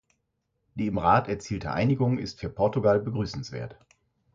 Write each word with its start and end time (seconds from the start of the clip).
Die 0.73 0.87
im 0.87 0.97
Rat 0.97 1.27
erzielte 1.27 1.69
Einigung 1.73 2.17
ist 2.17 2.39
für 2.39 2.49
Portugal 2.49 2.99
begrüßenswert. 2.99 3.77